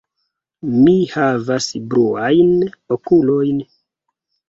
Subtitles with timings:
[0.77, 2.51] Mi havas bluajn
[2.99, 3.65] okulojn.